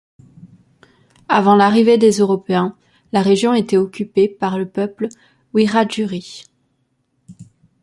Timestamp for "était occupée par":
3.53-4.57